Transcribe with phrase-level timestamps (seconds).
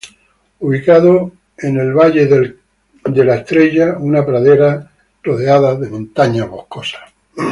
[0.61, 7.01] Ubicado en Star Valley, una pradera rodeada de montañas boscosas.